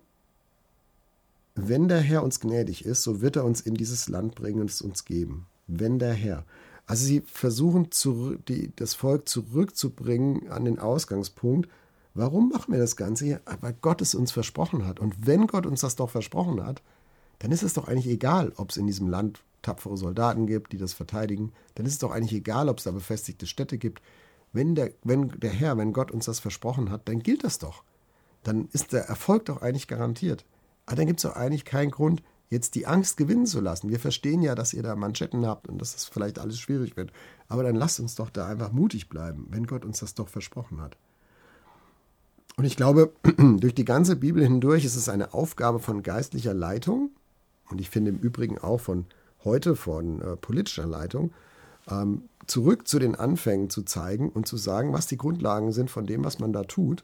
wenn 1.55 1.87
der 1.87 1.99
Herr 1.99 2.23
uns 2.23 2.39
gnädig 2.39 2.85
ist, 2.85 3.03
so 3.03 3.21
wird 3.21 3.35
er 3.35 3.45
uns 3.45 3.61
in 3.61 3.75
dieses 3.75 4.07
Land 4.07 4.35
bringen 4.35 4.61
und 4.61 4.69
es 4.69 4.81
uns 4.81 5.05
geben. 5.05 5.47
Wenn 5.67 5.99
der 5.99 6.13
Herr. 6.13 6.45
Also 6.85 7.05
sie 7.05 7.21
versuchen 7.21 7.91
zurück, 7.91 8.45
die, 8.47 8.71
das 8.75 8.93
Volk 8.93 9.27
zurückzubringen 9.27 10.49
an 10.49 10.65
den 10.65 10.79
Ausgangspunkt. 10.79 11.69
Warum 12.13 12.49
machen 12.49 12.73
wir 12.73 12.79
das 12.79 12.97
Ganze 12.97 13.25
hier? 13.25 13.41
Weil 13.61 13.75
Gott 13.81 14.01
es 14.01 14.15
uns 14.15 14.31
versprochen 14.31 14.85
hat. 14.85 14.99
Und 14.99 15.25
wenn 15.25 15.47
Gott 15.47 15.65
uns 15.65 15.81
das 15.81 15.95
doch 15.95 16.09
versprochen 16.09 16.63
hat, 16.65 16.81
dann 17.39 17.51
ist 17.51 17.63
es 17.63 17.73
doch 17.73 17.87
eigentlich 17.87 18.13
egal, 18.13 18.51
ob 18.57 18.69
es 18.69 18.77
in 18.77 18.87
diesem 18.87 19.07
Land 19.07 19.41
tapfere 19.61 19.97
Soldaten 19.97 20.47
gibt, 20.47 20.71
die 20.71 20.77
das 20.77 20.93
verteidigen, 20.93 21.51
dann 21.75 21.85
ist 21.85 21.93
es 21.93 21.99
doch 21.99 22.11
eigentlich 22.11 22.33
egal, 22.33 22.69
ob 22.69 22.77
es 22.77 22.83
da 22.85 22.91
befestigte 22.91 23.47
Städte 23.47 23.77
gibt. 23.77 24.01
Wenn 24.53 24.75
der, 24.75 24.91
wenn 25.03 25.29
der 25.29 25.51
Herr, 25.51 25.77
wenn 25.77 25.93
Gott 25.93 26.11
uns 26.11 26.25
das 26.25 26.39
versprochen 26.39 26.89
hat, 26.89 27.07
dann 27.07 27.19
gilt 27.19 27.43
das 27.43 27.59
doch. 27.59 27.83
Dann 28.43 28.67
ist 28.73 28.93
der 28.93 29.05
Erfolg 29.05 29.45
doch 29.45 29.61
eigentlich 29.61 29.87
garantiert. 29.87 30.45
Aber 30.85 30.95
dann 30.95 31.07
gibt 31.07 31.19
es 31.19 31.23
doch 31.23 31.35
eigentlich 31.35 31.65
keinen 31.65 31.91
Grund, 31.91 32.23
jetzt 32.49 32.75
die 32.75 32.85
Angst 32.85 33.15
gewinnen 33.15 33.45
zu 33.45 33.61
lassen. 33.61 33.89
Wir 33.89 33.99
verstehen 33.99 34.41
ja, 34.41 34.55
dass 34.55 34.73
ihr 34.73 34.83
da 34.83 34.95
Manschetten 34.95 35.45
habt 35.45 35.67
und 35.69 35.79
dass 35.79 35.93
das 35.93 36.05
vielleicht 36.05 36.37
alles 36.37 36.59
schwierig 36.59 36.97
wird. 36.97 37.13
Aber 37.47 37.63
dann 37.63 37.75
lasst 37.75 37.99
uns 37.99 38.15
doch 38.15 38.29
da 38.29 38.47
einfach 38.47 38.71
mutig 38.71 39.07
bleiben, 39.07 39.47
wenn 39.49 39.67
Gott 39.67 39.85
uns 39.85 39.99
das 39.99 40.15
doch 40.15 40.27
versprochen 40.27 40.81
hat. 40.81 40.97
Und 42.57 42.65
ich 42.65 42.75
glaube, 42.75 43.13
durch 43.37 43.73
die 43.73 43.85
ganze 43.85 44.17
Bibel 44.17 44.43
hindurch 44.43 44.83
ist 44.83 44.97
es 44.97 45.07
eine 45.07 45.33
Aufgabe 45.33 45.79
von 45.79 46.03
geistlicher 46.03 46.53
Leitung 46.53 47.11
und 47.69 47.79
ich 47.79 47.89
finde 47.89 48.11
im 48.11 48.19
Übrigen 48.19 48.59
auch 48.59 48.79
von 48.81 49.05
heute 49.43 49.75
von 49.75 50.21
äh, 50.21 50.35
politischer 50.37 50.85
Leitung, 50.85 51.31
ähm, 51.89 52.23
zurück 52.47 52.87
zu 52.87 52.99
den 52.99 53.15
Anfängen 53.15 53.69
zu 53.69 53.83
zeigen 53.83 54.29
und 54.29 54.47
zu 54.47 54.57
sagen, 54.57 54.93
was 54.93 55.07
die 55.07 55.17
Grundlagen 55.17 55.71
sind 55.71 55.89
von 55.89 56.05
dem, 56.05 56.23
was 56.23 56.39
man 56.39 56.53
da 56.53 56.63
tut. 56.63 57.03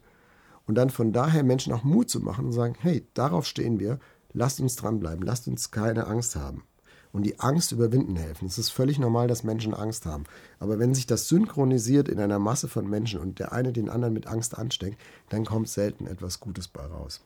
Und 0.66 0.74
dann 0.74 0.90
von 0.90 1.12
daher 1.12 1.44
Menschen 1.44 1.72
auch 1.72 1.84
Mut 1.84 2.10
zu 2.10 2.20
machen 2.20 2.46
und 2.46 2.52
sagen, 2.52 2.74
hey, 2.80 3.06
darauf 3.14 3.46
stehen 3.46 3.80
wir, 3.80 3.98
lasst 4.32 4.60
uns 4.60 4.76
dranbleiben, 4.76 5.24
lasst 5.24 5.48
uns 5.48 5.70
keine 5.70 6.06
Angst 6.06 6.36
haben. 6.36 6.64
Und 7.10 7.22
die 7.22 7.40
Angst 7.40 7.72
überwinden 7.72 8.16
helfen. 8.16 8.46
Es 8.46 8.58
ist 8.58 8.68
völlig 8.68 8.98
normal, 8.98 9.28
dass 9.28 9.42
Menschen 9.42 9.72
Angst 9.72 10.04
haben. 10.04 10.24
Aber 10.58 10.78
wenn 10.78 10.94
sich 10.94 11.06
das 11.06 11.26
synchronisiert 11.26 12.06
in 12.06 12.20
einer 12.20 12.38
Masse 12.38 12.68
von 12.68 12.86
Menschen 12.88 13.18
und 13.18 13.38
der 13.38 13.52
eine 13.52 13.72
den 13.72 13.88
anderen 13.88 14.12
mit 14.12 14.26
Angst 14.26 14.58
ansteckt, 14.58 15.00
dann 15.30 15.46
kommt 15.46 15.70
selten 15.70 16.06
etwas 16.06 16.38
Gutes 16.38 16.68
bei 16.68 16.84
raus 16.84 17.22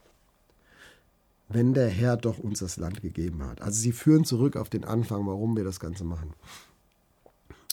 wenn 1.54 1.75
der 1.75 1.88
Herr 1.88 2.16
doch 2.16 2.38
uns 2.38 2.61
das 2.61 2.76
Land 2.76 3.02
gegeben 3.02 3.44
hat. 3.44 3.62
Also 3.62 3.80
sie 3.80 3.92
führen 3.92 4.25
zurück 4.25 4.56
auf 4.56 4.68
den 4.68 4.85
Anfang, 4.85 5.26
warum 5.26 5.56
wir 5.56 5.64
das 5.64 5.80
Ganze 5.80 6.04
machen. 6.04 6.35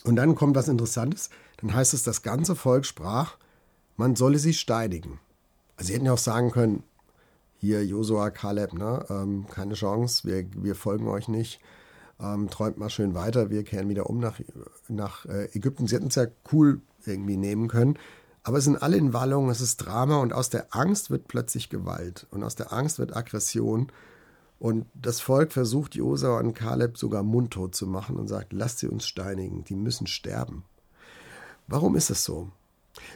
Und 0.03 0.15
dann 0.15 0.35
kommt 0.35 0.55
was 0.55 0.67
Interessantes. 0.67 1.29
Dann 1.57 1.73
heißt 1.73 1.93
es, 1.93 2.03
das 2.03 2.21
ganze 2.21 2.55
Volk 2.55 2.85
sprach, 2.85 3.37
man 3.97 4.15
solle 4.15 4.39
sie 4.39 4.53
steinigen. 4.53 5.19
Also 5.75 5.87
sie 5.87 5.95
hätten 5.95 6.05
ja 6.05 6.13
auch 6.13 6.17
sagen 6.17 6.51
können, 6.51 6.83
hier 7.57 7.85
Josua, 7.85 8.29
Kaleb, 8.29 8.73
ne, 8.73 9.05
ähm, 9.09 9.45
keine 9.49 9.73
Chance, 9.73 10.25
wir, 10.25 10.45
wir 10.55 10.75
folgen 10.75 11.07
euch 11.07 11.27
nicht, 11.27 11.59
ähm, 12.21 12.49
träumt 12.49 12.77
mal 12.77 12.89
schön 12.89 13.13
weiter, 13.13 13.49
wir 13.49 13.63
kehren 13.63 13.89
wieder 13.89 14.09
um 14.09 14.19
nach, 14.19 14.39
nach 14.87 15.25
äh, 15.25 15.45
Ägypten. 15.53 15.87
Sie 15.87 15.95
hätten 15.95 16.07
es 16.07 16.15
ja 16.15 16.27
cool 16.53 16.81
irgendwie 17.05 17.37
nehmen 17.37 17.67
können. 17.67 17.97
Aber 18.43 18.57
es 18.57 18.63
sind 18.63 18.81
alle 18.81 18.97
in 18.97 19.13
Wallung, 19.13 19.49
es 19.49 19.61
ist 19.61 19.77
Drama 19.77 20.17
und 20.17 20.33
aus 20.33 20.49
der 20.49 20.73
Angst 20.75 21.11
wird 21.11 21.27
plötzlich 21.27 21.69
Gewalt 21.69 22.27
und 22.31 22.43
aus 22.43 22.55
der 22.55 22.71
Angst 22.73 22.99
wird 22.99 23.15
Aggression. 23.15 23.91
Und 24.59 24.85
das 24.93 25.21
Volk 25.21 25.53
versucht 25.53 25.95
Josua 25.95 26.39
und 26.39 26.53
Kaleb 26.53 26.97
sogar 26.97 27.23
mundtot 27.23 27.75
zu 27.75 27.87
machen 27.87 28.17
und 28.17 28.27
sagt, 28.27 28.53
lasst 28.53 28.79
sie 28.79 28.87
uns 28.87 29.05
steinigen, 29.05 29.63
die 29.63 29.75
müssen 29.75 30.07
sterben. 30.07 30.63
Warum 31.67 31.95
ist 31.95 32.09
es 32.09 32.23
so? 32.23 32.49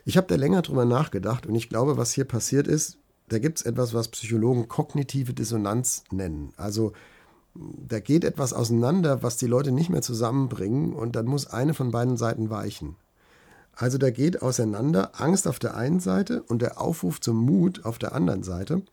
Ich 0.06 0.16
habe 0.18 0.28
da 0.28 0.36
länger 0.36 0.62
drüber 0.62 0.86
nachgedacht 0.86 1.46
und 1.46 1.56
ich 1.56 1.70
glaube, 1.70 1.98
was 1.98 2.14
hier 2.14 2.26
passiert 2.26 2.68
ist, 2.68 2.98
da 3.30 3.40
gibt 3.40 3.60
es 3.60 3.66
etwas, 3.66 3.94
was 3.94 4.10
Psychologen 4.10 4.68
kognitive 4.68 5.34
Dissonanz 5.34 6.04
nennen. 6.12 6.54
Also 6.56 6.94
da 7.56 8.00
geht 8.00 8.24
etwas 8.24 8.54
auseinander, 8.54 9.24
was 9.24 9.38
die 9.38 9.48
Leute 9.48 9.72
nicht 9.72 9.90
mehr 9.90 10.02
zusammenbringen 10.02 10.94
und 10.94 11.16
dann 11.16 11.26
muss 11.26 11.48
eine 11.48 11.74
von 11.74 11.92
beiden 11.92 12.18
Seiten 12.18 12.50
weichen. 12.50 12.96
Also 13.76 13.98
da 13.98 14.12
geht 14.12 14.42
auseinander 14.42 15.20
Angst 15.20 15.48
auf 15.48 15.60
der 15.60 15.76
einen 15.76 16.00
Seite 16.00 16.44
und 16.44 16.62
der 16.62 16.80
Aufruf 16.80 17.20
zum 17.20 17.38
Mut 17.38 17.86
auf 17.86 17.98
der 17.98 18.14
anderen 18.14 18.44
Seite. 18.44 18.84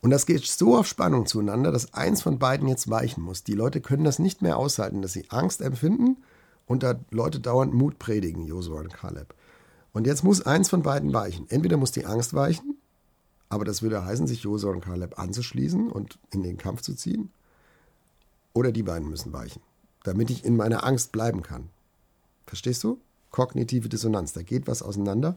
Und 0.00 0.10
das 0.10 0.26
geht 0.26 0.44
so 0.44 0.76
auf 0.76 0.86
Spannung 0.86 1.26
zueinander, 1.26 1.72
dass 1.72 1.94
eins 1.94 2.22
von 2.22 2.38
beiden 2.38 2.68
jetzt 2.68 2.90
weichen 2.90 3.22
muss. 3.22 3.44
Die 3.44 3.54
Leute 3.54 3.80
können 3.80 4.04
das 4.04 4.18
nicht 4.18 4.42
mehr 4.42 4.58
aushalten, 4.58 5.00
dass 5.00 5.14
sie 5.14 5.30
Angst 5.30 5.62
empfinden 5.62 6.18
und 6.66 6.82
da 6.82 6.98
Leute 7.10 7.40
dauernd 7.40 7.72
Mut 7.72 7.98
predigen, 7.98 8.46
Josua 8.46 8.80
und 8.80 8.92
Kaleb. 8.92 9.34
Und 9.92 10.06
jetzt 10.06 10.24
muss 10.24 10.42
eins 10.42 10.68
von 10.68 10.82
beiden 10.82 11.12
weichen. 11.12 11.48
Entweder 11.48 11.76
muss 11.76 11.92
die 11.92 12.04
Angst 12.04 12.34
weichen, 12.34 12.76
aber 13.48 13.64
das 13.64 13.80
würde 13.80 14.04
heißen, 14.04 14.26
sich 14.26 14.42
Josua 14.42 14.72
und 14.72 14.84
Kaleb 14.84 15.18
anzuschließen 15.18 15.90
und 15.90 16.18
in 16.30 16.42
den 16.42 16.56
Kampf 16.58 16.82
zu 16.82 16.94
ziehen, 16.94 17.30
oder 18.52 18.72
die 18.72 18.82
beiden 18.82 19.08
müssen 19.08 19.32
weichen, 19.32 19.62
damit 20.04 20.30
ich 20.30 20.44
in 20.44 20.56
meiner 20.56 20.84
Angst 20.84 21.12
bleiben 21.12 21.42
kann. 21.42 21.70
Verstehst 22.46 22.84
du? 22.84 23.00
kognitive 23.34 23.88
Dissonanz. 23.88 24.32
Da 24.32 24.42
geht 24.42 24.68
was 24.68 24.80
auseinander 24.80 25.36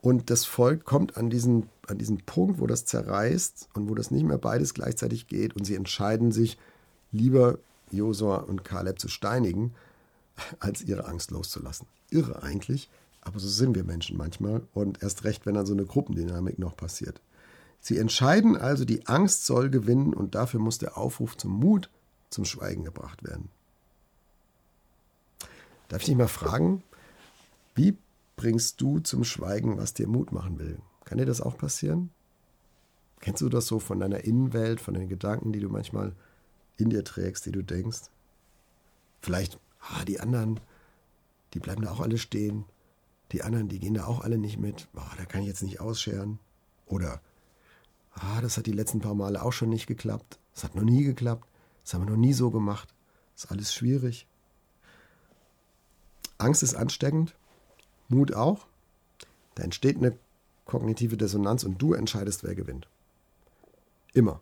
und 0.00 0.30
das 0.30 0.44
Volk 0.44 0.84
kommt 0.84 1.16
an 1.16 1.30
diesen, 1.30 1.68
an 1.88 1.98
diesen 1.98 2.18
Punkt, 2.18 2.60
wo 2.60 2.68
das 2.68 2.84
zerreißt 2.84 3.70
und 3.74 3.88
wo 3.88 3.94
das 3.96 4.12
nicht 4.12 4.24
mehr 4.24 4.38
beides 4.38 4.72
gleichzeitig 4.72 5.26
geht 5.26 5.56
und 5.56 5.64
sie 5.64 5.74
entscheiden 5.74 6.30
sich, 6.30 6.58
lieber 7.10 7.58
Josua 7.90 8.36
und 8.36 8.64
Kaleb 8.64 9.00
zu 9.00 9.08
steinigen, 9.08 9.74
als 10.60 10.82
ihre 10.82 11.06
Angst 11.06 11.32
loszulassen. 11.32 11.88
Irre 12.10 12.42
eigentlich, 12.44 12.88
aber 13.22 13.40
so 13.40 13.48
sind 13.48 13.74
wir 13.74 13.82
Menschen 13.82 14.16
manchmal 14.16 14.62
und 14.72 15.02
erst 15.02 15.24
recht, 15.24 15.44
wenn 15.44 15.54
dann 15.54 15.66
so 15.66 15.72
eine 15.72 15.86
Gruppendynamik 15.86 16.60
noch 16.60 16.76
passiert. 16.76 17.20
Sie 17.80 17.98
entscheiden 17.98 18.56
also, 18.56 18.84
die 18.84 19.06
Angst 19.06 19.44
soll 19.44 19.70
gewinnen 19.70 20.14
und 20.14 20.36
dafür 20.36 20.60
muss 20.60 20.78
der 20.78 20.96
Aufruf 20.96 21.36
zum 21.36 21.52
Mut 21.52 21.90
zum 22.30 22.44
Schweigen 22.44 22.84
gebracht 22.84 23.24
werden. 23.24 23.48
Darf 25.88 26.02
ich 26.02 26.06
dich 26.06 26.16
mal 26.16 26.28
fragen, 26.28 26.82
wie 27.74 27.96
bringst 28.36 28.80
du 28.80 28.98
zum 29.00 29.24
Schweigen, 29.24 29.78
was 29.78 29.94
dir 29.94 30.08
Mut 30.08 30.32
machen 30.32 30.58
will. 30.58 30.78
Kann 31.04 31.18
dir 31.18 31.26
das 31.26 31.40
auch 31.40 31.56
passieren? 31.56 32.10
Kennst 33.20 33.42
du 33.42 33.48
das 33.48 33.66
so 33.66 33.78
von 33.78 34.00
deiner 34.00 34.24
Innenwelt, 34.24 34.80
von 34.80 34.94
den 34.94 35.08
Gedanken, 35.08 35.52
die 35.52 35.60
du 35.60 35.68
manchmal 35.68 36.14
in 36.76 36.90
dir 36.90 37.04
trägst, 37.04 37.46
die 37.46 37.52
du 37.52 37.62
denkst? 37.62 38.10
Vielleicht, 39.20 39.58
ah, 39.80 40.04
die 40.04 40.20
anderen, 40.20 40.60
die 41.54 41.60
bleiben 41.60 41.82
da 41.82 41.90
auch 41.90 42.00
alle 42.00 42.18
stehen. 42.18 42.64
Die 43.32 43.42
anderen, 43.42 43.68
die 43.68 43.80
gehen 43.80 43.94
da 43.94 44.04
auch 44.06 44.20
alle 44.20 44.36
nicht 44.36 44.58
mit. 44.58 44.88
Ah, 44.94 45.14
da 45.16 45.24
kann 45.24 45.40
ich 45.40 45.46
jetzt 45.46 45.62
nicht 45.62 45.80
ausscheren. 45.80 46.38
Oder, 46.86 47.20
ah, 48.12 48.40
das 48.42 48.58
hat 48.58 48.66
die 48.66 48.72
letzten 48.72 49.00
paar 49.00 49.14
Male 49.14 49.42
auch 49.42 49.52
schon 49.52 49.70
nicht 49.70 49.86
geklappt. 49.86 50.38
Das 50.52 50.64
hat 50.64 50.74
noch 50.74 50.82
nie 50.82 51.04
geklappt. 51.04 51.48
Das 51.82 51.94
haben 51.94 52.04
wir 52.04 52.10
noch 52.10 52.18
nie 52.18 52.34
so 52.34 52.50
gemacht. 52.50 52.94
Das 53.34 53.44
ist 53.44 53.50
alles 53.50 53.72
schwierig. 53.72 54.26
Angst 56.44 56.62
ist 56.62 56.74
ansteckend. 56.74 57.34
Mut 58.08 58.34
auch. 58.34 58.66
Da 59.54 59.62
entsteht 59.62 59.96
eine 59.96 60.16
kognitive 60.66 61.16
Dissonanz 61.16 61.64
und 61.64 61.80
du 61.80 61.94
entscheidest, 61.94 62.44
wer 62.44 62.54
gewinnt. 62.54 62.88
Immer. 64.12 64.40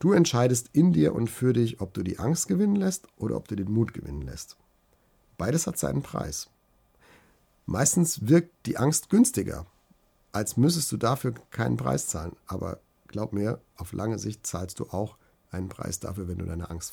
Du 0.00 0.12
entscheidest 0.12 0.70
in 0.72 0.92
dir 0.92 1.14
und 1.14 1.28
für 1.28 1.52
dich, 1.52 1.80
ob 1.80 1.94
du 1.94 2.02
die 2.02 2.18
Angst 2.18 2.48
gewinnen 2.48 2.76
lässt 2.76 3.06
oder 3.16 3.36
ob 3.36 3.48
du 3.48 3.54
den 3.54 3.70
Mut 3.70 3.94
gewinnen 3.94 4.22
lässt. 4.22 4.56
Beides 5.38 5.66
hat 5.66 5.78
seinen 5.78 6.02
Preis. 6.02 6.50
Meistens 7.66 8.28
wirkt 8.28 8.66
die 8.66 8.76
Angst 8.76 9.08
günstiger, 9.08 9.66
als 10.32 10.56
müsstest 10.56 10.90
du 10.92 10.96
dafür 10.96 11.32
keinen 11.50 11.76
Preis 11.76 12.08
zahlen. 12.08 12.36
Aber 12.46 12.80
glaub 13.06 13.32
mir, 13.32 13.60
auf 13.76 13.92
lange 13.92 14.18
Sicht 14.18 14.46
zahlst 14.46 14.80
du 14.80 14.86
auch 14.90 15.16
einen 15.50 15.68
Preis 15.68 16.00
dafür, 16.00 16.28
wenn 16.28 16.38
du 16.38 16.44
deiner 16.44 16.70
Angst 16.70 16.92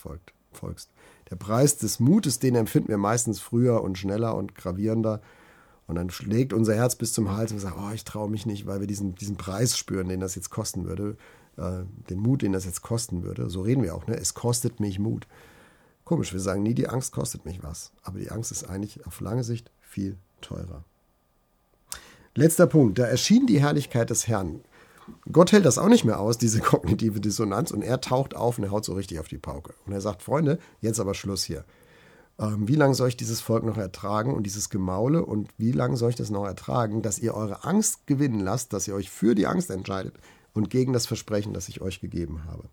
folgst. 0.51 0.89
Der 1.29 1.35
Preis 1.35 1.77
des 1.77 1.99
Mutes, 1.99 2.39
den 2.39 2.55
empfinden 2.55 2.89
wir 2.89 2.97
meistens 2.97 3.39
früher 3.39 3.81
und 3.81 3.97
schneller 3.97 4.35
und 4.35 4.55
gravierender 4.55 5.21
und 5.91 5.95
dann 5.95 6.09
schlägt 6.09 6.53
unser 6.53 6.73
Herz 6.73 6.95
bis 6.95 7.11
zum 7.11 7.35
Hals 7.35 7.51
und 7.51 7.59
sagen, 7.59 7.75
oh, 7.77 7.91
ich 7.93 8.05
traue 8.05 8.29
mich 8.29 8.45
nicht, 8.45 8.65
weil 8.65 8.79
wir 8.79 8.87
diesen, 8.87 9.13
diesen 9.15 9.35
Preis 9.35 9.77
spüren, 9.77 10.07
den 10.07 10.21
das 10.21 10.35
jetzt 10.35 10.49
kosten 10.49 10.85
würde, 10.85 11.17
äh, 11.57 11.83
den 12.09 12.19
Mut, 12.19 12.43
den 12.43 12.53
das 12.53 12.63
jetzt 12.63 12.81
kosten 12.81 13.23
würde. 13.23 13.49
So 13.49 13.61
reden 13.61 13.83
wir 13.83 13.93
auch, 13.93 14.07
ne? 14.07 14.15
Es 14.15 14.33
kostet 14.33 14.79
mich 14.79 14.99
Mut. 14.99 15.27
Komisch, 16.05 16.31
wir 16.31 16.39
sagen 16.39 16.63
nie, 16.63 16.73
die 16.73 16.87
Angst 16.87 17.11
kostet 17.11 17.43
mich 17.43 17.61
was. 17.61 17.91
Aber 18.03 18.19
die 18.19 18.31
Angst 18.31 18.53
ist 18.53 18.63
eigentlich 18.63 19.05
auf 19.05 19.19
lange 19.19 19.43
Sicht 19.43 19.69
viel 19.81 20.17
teurer. 20.39 20.85
Letzter 22.35 22.67
Punkt, 22.67 22.97
da 22.97 23.03
erschien 23.03 23.45
die 23.45 23.59
Herrlichkeit 23.59 24.09
des 24.09 24.29
Herrn. 24.29 24.61
Gott 25.31 25.51
hält 25.51 25.65
das 25.65 25.77
auch 25.77 25.89
nicht 25.89 26.05
mehr 26.05 26.19
aus, 26.19 26.37
diese 26.37 26.59
kognitive 26.61 27.19
Dissonanz, 27.19 27.71
und 27.71 27.81
er 27.81 28.01
taucht 28.01 28.35
auf 28.35 28.57
und 28.57 28.65
er 28.65 28.71
haut 28.71 28.85
so 28.85 28.93
richtig 28.93 29.19
auf 29.19 29.27
die 29.27 29.37
Pauke. 29.37 29.73
Und 29.85 29.93
er 29.93 30.01
sagt, 30.01 30.23
Freunde, 30.23 30.59
jetzt 30.81 30.99
aber 30.99 31.13
Schluss 31.13 31.43
hier 31.43 31.65
ähm, 32.41 32.67
wie 32.67 32.75
lange 32.75 32.95
soll 32.95 33.09
ich 33.09 33.17
dieses 33.17 33.39
Volk 33.39 33.63
noch 33.63 33.77
ertragen 33.77 34.33
und 34.33 34.43
dieses 34.43 34.69
Gemaule 34.69 35.23
und 35.23 35.49
wie 35.57 35.71
lange 35.71 35.95
soll 35.95 36.09
ich 36.09 36.15
das 36.15 36.29
noch 36.29 36.45
ertragen, 36.45 37.01
dass 37.01 37.19
ihr 37.19 37.33
eure 37.33 37.63
Angst 37.63 38.07
gewinnen 38.07 38.39
lasst, 38.39 38.73
dass 38.73 38.87
ihr 38.87 38.95
euch 38.95 39.09
für 39.09 39.35
die 39.35 39.47
Angst 39.47 39.69
entscheidet 39.69 40.15
und 40.53 40.69
gegen 40.69 40.91
das 40.91 41.05
Versprechen, 41.05 41.53
das 41.53 41.69
ich 41.69 41.81
euch 41.81 42.01
gegeben 42.01 42.45
habe. 42.45 42.63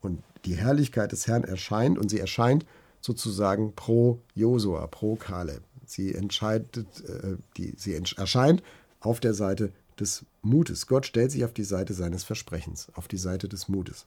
Und 0.00 0.22
die 0.44 0.56
Herrlichkeit 0.56 1.12
des 1.12 1.26
Herrn 1.26 1.44
erscheint 1.44 1.98
und 1.98 2.10
sie 2.10 2.18
erscheint 2.18 2.66
sozusagen 3.00 3.74
pro 3.74 4.20
Josua, 4.34 4.86
pro 4.88 5.16
Kaleb. 5.16 5.62
Sie 5.86 6.14
entscheidet, 6.14 6.86
äh, 7.08 7.36
die, 7.56 7.74
sie 7.76 7.94
erscheint 7.94 8.62
auf 9.00 9.20
der 9.20 9.34
Seite 9.34 9.72
des 10.02 10.26
Mutes. 10.42 10.86
Gott 10.86 11.06
stellt 11.06 11.30
sich 11.30 11.44
auf 11.44 11.54
die 11.54 11.64
Seite 11.64 11.94
seines 11.94 12.24
Versprechens, 12.24 12.88
auf 12.94 13.08
die 13.08 13.18
Seite 13.18 13.48
des 13.48 13.68
Mutes. 13.68 14.06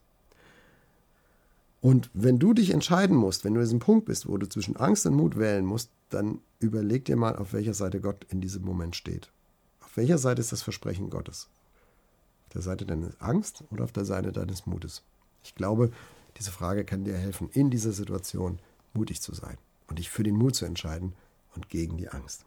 Und 1.82 2.10
wenn 2.14 2.40
du 2.40 2.54
dich 2.54 2.72
entscheiden 2.72 3.16
musst, 3.16 3.44
wenn 3.44 3.54
du 3.54 3.60
in 3.60 3.66
diesem 3.66 3.80
Punkt 3.80 4.06
bist, 4.06 4.28
wo 4.28 4.38
du 4.38 4.48
zwischen 4.48 4.76
Angst 4.76 5.06
und 5.06 5.16
Mut 5.16 5.38
wählen 5.38 5.66
musst, 5.66 5.90
dann 6.10 6.40
überleg 6.60 7.06
dir 7.06 7.16
mal, 7.16 7.36
auf 7.36 7.54
welcher 7.54 7.74
Seite 7.74 8.02
Gott 8.02 8.26
in 8.30 8.42
diesem 8.42 8.64
Moment 8.64 8.96
steht. 8.96 9.32
Auf 9.82 9.96
welcher 9.98 10.18
Seite 10.18 10.42
ist 10.42 10.52
das 10.52 10.64
Versprechen 10.64 11.10
Gottes? 11.10 11.48
Auf 12.46 12.54
der 12.54 12.62
Seite 12.62 12.86
deiner 12.86 13.12
Angst 13.20 13.64
oder 13.70 13.84
auf 13.84 13.92
der 13.92 14.06
Seite 14.06 14.32
deines 14.32 14.66
Mutes? 14.66 15.04
Ich 15.44 15.56
glaube, 15.56 15.92
diese 16.38 16.52
Frage 16.52 16.86
kann 16.86 17.04
dir 17.04 17.18
helfen, 17.18 17.50
in 17.54 17.70
dieser 17.70 17.92
Situation 17.92 18.60
mutig 18.94 19.22
zu 19.22 19.34
sein 19.34 19.58
und 19.88 20.00
dich 20.00 20.10
für 20.10 20.24
den 20.24 20.36
Mut 20.36 20.56
zu 20.56 20.66
entscheiden 20.66 21.14
und 21.56 21.70
gegen 21.70 21.98
die 21.98 22.10
Angst. 22.10 22.46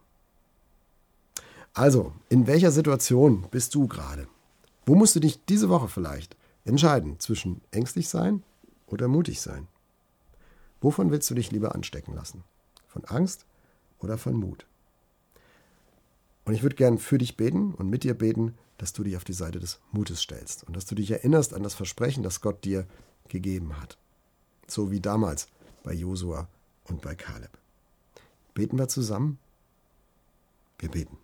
Also, 1.75 2.13
in 2.29 2.47
welcher 2.47 2.71
Situation 2.71 3.47
bist 3.51 3.75
du 3.75 3.87
gerade? 3.87 4.27
Wo 4.87 4.95
musst 4.95 5.15
du 5.15 5.21
dich 5.21 5.45
diese 5.45 5.69
Woche 5.69 5.89
vielleicht 5.89 6.37
entscheiden 6.65 7.21
zwischen 7.21 7.61
ängstlich 7.71 8.09
sein 8.09 8.43
oder 8.87 9.09
mutig 9.09 9.41
sein? 9.41 9.69
Wovon 10.81 11.11
willst 11.11 11.29
du 11.31 11.35
dich 11.35 11.51
lieber 11.51 11.75
anstecken 11.75 12.15
lassen? 12.15 12.45
Von 12.87 13.05
Angst 13.05 13.47
oder 13.99 14.17
von 14.19 14.35
Mut? 14.35 14.67
Und 16.45 16.55
ich 16.55 16.63
würde 16.63 16.77
gern 16.77 16.99
für 16.99 17.19
dich 17.19 17.37
beten 17.37 17.75
und 17.75 17.91
mit 17.91 18.05
dir 18.05 18.15
beten, 18.15 18.57
dass 18.79 18.93
du 18.93 19.03
dich 19.03 19.17
auf 19.17 19.25
die 19.25 19.35
Seite 19.35 19.59
des 19.59 19.81
Mutes 19.93 20.23
stellst 20.23 20.65
und 20.65 20.75
dass 20.75 20.87
du 20.87 20.95
dich 20.95 21.11
erinnerst 21.11 21.53
an 21.53 21.63
das 21.63 21.75
Versprechen, 21.75 22.23
das 22.23 22.41
Gott 22.41 22.65
dir 22.65 22.87
gegeben 23.29 23.79
hat. 23.79 23.99
So 24.67 24.91
wie 24.91 25.01
damals 25.01 25.49
bei 25.83 25.93
Josua 25.93 26.49
und 26.85 27.03
bei 27.03 27.15
Kaleb. 27.15 27.51
Beten 28.55 28.79
wir 28.79 28.89
zusammen? 28.89 29.39
Wir 30.79 30.91
beten. 30.91 31.19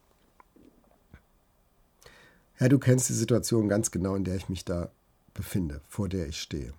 Herr, 2.56 2.68
du 2.68 2.78
kennst 2.78 3.08
die 3.08 3.14
Situation 3.14 3.68
ganz 3.68 3.90
genau, 3.90 4.14
in 4.14 4.24
der 4.24 4.36
ich 4.36 4.48
mich 4.48 4.64
da 4.64 4.90
befinde, 5.34 5.80
vor 5.88 6.08
der 6.08 6.28
ich 6.28 6.40
stehe. 6.40 6.72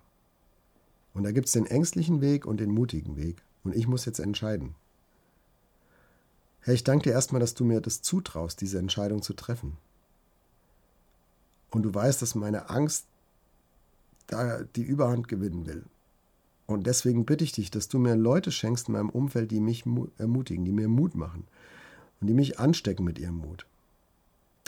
Und 1.12 1.24
da 1.24 1.32
gibt 1.32 1.46
es 1.46 1.52
den 1.52 1.66
ängstlichen 1.66 2.20
Weg 2.20 2.46
und 2.46 2.58
den 2.58 2.70
mutigen 2.70 3.16
Weg. 3.16 3.42
Und 3.62 3.74
ich 3.74 3.86
muss 3.86 4.04
jetzt 4.04 4.18
entscheiden. 4.18 4.74
Herr, 6.60 6.74
ich 6.74 6.84
danke 6.84 7.04
dir 7.04 7.12
erstmal, 7.12 7.40
dass 7.40 7.54
du 7.54 7.64
mir 7.64 7.80
das 7.80 8.00
zutraust, 8.02 8.60
diese 8.60 8.78
Entscheidung 8.78 9.22
zu 9.22 9.34
treffen. 9.34 9.76
Und 11.70 11.82
du 11.82 11.94
weißt, 11.94 12.22
dass 12.22 12.34
meine 12.34 12.70
Angst 12.70 13.06
da 14.26 14.62
die 14.62 14.82
Überhand 14.82 15.28
gewinnen 15.28 15.66
will. 15.66 15.84
Und 16.66 16.86
deswegen 16.86 17.26
bitte 17.26 17.44
ich 17.44 17.52
dich, 17.52 17.70
dass 17.70 17.88
du 17.88 17.98
mir 17.98 18.16
Leute 18.16 18.50
schenkst 18.50 18.88
in 18.88 18.94
meinem 18.94 19.10
Umfeld, 19.10 19.50
die 19.50 19.60
mich 19.60 19.84
ermutigen, 20.18 20.64
die 20.64 20.72
mir 20.72 20.88
Mut 20.88 21.14
machen 21.14 21.44
und 22.20 22.26
die 22.26 22.34
mich 22.34 22.58
anstecken 22.58 23.04
mit 23.04 23.18
ihrem 23.18 23.36
Mut. 23.36 23.66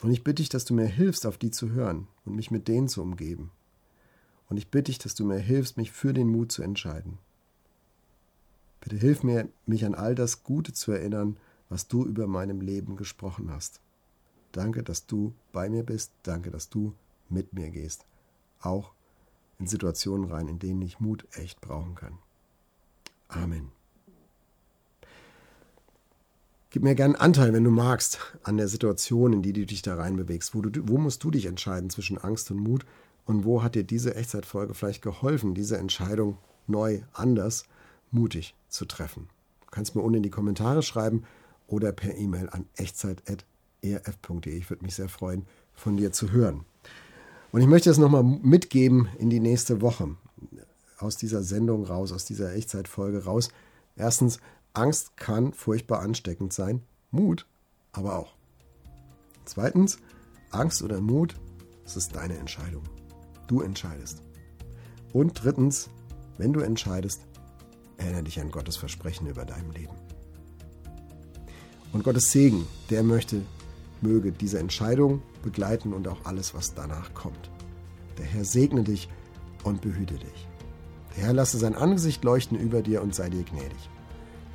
Und 0.02 0.10
ich 0.10 0.22
bitte 0.22 0.36
dich, 0.36 0.48
dass 0.48 0.64
du 0.64 0.74
mir 0.74 0.86
hilfst, 0.86 1.26
auf 1.26 1.38
die 1.38 1.50
zu 1.50 1.70
hören 1.70 2.06
und 2.24 2.36
mich 2.36 2.50
mit 2.50 2.68
denen 2.68 2.88
zu 2.88 3.02
umgeben. 3.02 3.50
Und 4.48 4.56
ich 4.56 4.70
bitte 4.70 4.84
dich, 4.84 4.98
dass 4.98 5.14
du 5.14 5.24
mir 5.24 5.38
hilfst, 5.38 5.76
mich 5.76 5.92
für 5.92 6.12
den 6.12 6.28
Mut 6.28 6.52
zu 6.52 6.62
entscheiden. 6.62 7.18
Bitte 8.80 8.96
hilf 8.96 9.22
mir, 9.22 9.48
mich 9.66 9.84
an 9.84 9.94
all 9.94 10.14
das 10.14 10.44
Gute 10.44 10.72
zu 10.72 10.92
erinnern, 10.92 11.36
was 11.68 11.88
du 11.88 12.04
über 12.04 12.26
meinem 12.26 12.60
Leben 12.60 12.96
gesprochen 12.96 13.50
hast. 13.50 13.80
Danke, 14.52 14.82
dass 14.82 15.06
du 15.06 15.34
bei 15.52 15.68
mir 15.68 15.82
bist. 15.82 16.12
Danke, 16.22 16.50
dass 16.50 16.70
du 16.70 16.94
mit 17.28 17.52
mir 17.52 17.70
gehst. 17.70 18.06
Auch 18.60 18.92
in 19.58 19.66
Situationen 19.66 20.30
rein, 20.30 20.48
in 20.48 20.58
denen 20.58 20.82
ich 20.82 21.00
Mut 21.00 21.26
echt 21.32 21.60
brauchen 21.60 21.94
kann. 21.94 22.18
Amen. 23.28 23.77
Gib 26.70 26.82
mir 26.82 26.94
gern 26.94 27.14
Anteil, 27.14 27.54
wenn 27.54 27.64
du 27.64 27.70
magst, 27.70 28.18
an 28.42 28.58
der 28.58 28.68
Situation, 28.68 29.32
in 29.32 29.40
die 29.40 29.54
du 29.54 29.64
dich 29.64 29.80
da 29.80 29.94
reinbewegst. 29.94 30.54
Wo, 30.54 30.60
du, 30.60 30.86
wo 30.86 30.98
musst 30.98 31.24
du 31.24 31.30
dich 31.30 31.46
entscheiden 31.46 31.88
zwischen 31.88 32.18
Angst 32.18 32.50
und 32.50 32.58
Mut? 32.58 32.84
Und 33.24 33.46
wo 33.46 33.62
hat 33.62 33.74
dir 33.74 33.84
diese 33.84 34.14
Echtzeitfolge 34.14 34.74
vielleicht 34.74 35.00
geholfen, 35.00 35.54
diese 35.54 35.78
Entscheidung 35.78 36.36
neu, 36.66 37.00
anders, 37.14 37.64
mutig 38.10 38.54
zu 38.68 38.84
treffen? 38.84 39.28
Du 39.62 39.68
kannst 39.70 39.94
mir 39.94 40.02
unten 40.02 40.18
in 40.18 40.22
die 40.22 40.30
Kommentare 40.30 40.82
schreiben 40.82 41.24
oder 41.68 41.90
per 41.92 42.14
E-Mail 42.14 42.50
an 42.50 42.66
echtzeit.erf.de. 42.76 44.54
Ich 44.54 44.68
würde 44.68 44.84
mich 44.84 44.94
sehr 44.94 45.08
freuen, 45.08 45.46
von 45.74 45.96
dir 45.96 46.12
zu 46.12 46.32
hören. 46.32 46.66
Und 47.50 47.62
ich 47.62 47.66
möchte 47.66 47.88
es 47.88 47.96
nochmal 47.96 48.22
mitgeben 48.24 49.08
in 49.18 49.30
die 49.30 49.40
nächste 49.40 49.80
Woche. 49.80 50.16
Aus 50.98 51.16
dieser 51.16 51.42
Sendung 51.42 51.84
raus, 51.84 52.12
aus 52.12 52.26
dieser 52.26 52.54
Echtzeitfolge 52.54 53.24
raus. 53.24 53.48
Erstens, 53.96 54.38
Angst 54.78 55.16
kann 55.16 55.52
furchtbar 55.52 56.00
ansteckend 56.00 56.52
sein. 56.52 56.82
Mut 57.10 57.46
aber 57.92 58.16
auch. 58.16 58.34
Zweitens, 59.44 59.98
Angst 60.50 60.82
oder 60.82 61.00
Mut, 61.00 61.34
das 61.84 61.96
ist 61.96 62.14
deine 62.14 62.36
Entscheidung. 62.36 62.82
Du 63.46 63.60
entscheidest. 63.60 64.22
Und 65.12 65.42
drittens, 65.42 65.90
wenn 66.36 66.52
du 66.52 66.60
entscheidest, 66.60 67.22
erinnere 67.96 68.24
dich 68.24 68.40
an 68.40 68.50
Gottes 68.50 68.76
Versprechen 68.76 69.26
über 69.26 69.44
deinem 69.44 69.70
Leben. 69.72 69.94
Und 71.92 72.04
Gottes 72.04 72.30
Segen, 72.30 72.66
der 72.90 73.02
möchte, 73.02 73.42
möge 74.00 74.30
diese 74.30 74.58
Entscheidung 74.58 75.22
begleiten 75.42 75.92
und 75.92 76.06
auch 76.06 76.24
alles, 76.24 76.54
was 76.54 76.74
danach 76.74 77.14
kommt. 77.14 77.50
Der 78.18 78.26
Herr 78.26 78.44
segne 78.44 78.84
dich 78.84 79.08
und 79.64 79.80
behüte 79.80 80.14
dich. 80.14 80.48
Der 81.16 81.24
Herr 81.24 81.32
lasse 81.32 81.58
sein 81.58 81.74
Angesicht 81.74 82.22
leuchten 82.22 82.58
über 82.58 82.82
dir 82.82 83.02
und 83.02 83.14
sei 83.14 83.30
dir 83.30 83.42
gnädig. 83.42 83.90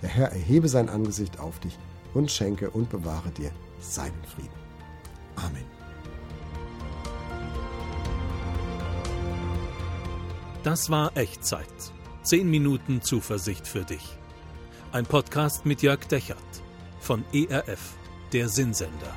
Der 0.03 0.09
Herr 0.09 0.31
erhebe 0.33 0.67
sein 0.67 0.89
Angesicht 0.89 1.39
auf 1.39 1.59
dich 1.61 1.79
und 2.13 2.29
schenke 2.29 2.69
und 2.69 2.89
bewahre 2.89 3.31
dir 3.31 3.51
seinen 3.79 4.21
Frieden. 4.25 4.49
Amen. 5.37 5.63
Das 10.63 10.89
war 10.89 11.15
Echtzeit. 11.15 11.65
Zehn 12.21 12.49
Minuten 12.49 13.01
Zuversicht 13.01 13.65
für 13.65 13.85
dich. 13.85 14.17
Ein 14.91 15.05
Podcast 15.05 15.65
mit 15.65 15.81
Jörg 15.81 16.05
Dechert 16.05 16.37
von 16.99 17.23
ERF, 17.33 17.93
der 18.33 18.49
Sinnsender. 18.49 19.15